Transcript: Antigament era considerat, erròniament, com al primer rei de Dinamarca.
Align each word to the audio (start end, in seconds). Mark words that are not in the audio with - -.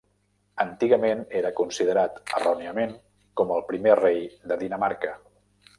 Antigament 0.63 1.21
era 1.41 1.51
considerat, 1.59 2.17
erròniament, 2.41 2.99
com 3.41 3.55
al 3.59 3.65
primer 3.73 3.99
rei 4.05 4.23
de 4.53 4.63
Dinamarca. 4.65 5.19